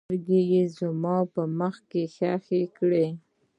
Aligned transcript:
سترګې 0.07 0.39
یې 0.53 0.61
زما 0.77 1.15
په 1.33 1.43
مخ 1.59 1.75
کې 1.89 2.03
ښخې 2.15 2.61
کړې. 2.77 3.07